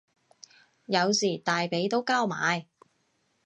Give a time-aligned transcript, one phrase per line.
[0.87, 2.65] 有時大髀都交埋